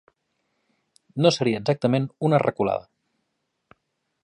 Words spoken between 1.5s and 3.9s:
exactament una reculada.